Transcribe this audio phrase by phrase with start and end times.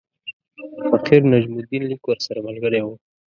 [0.75, 2.93] د فقیر نجم الدین لیک ورسره ملګری وو.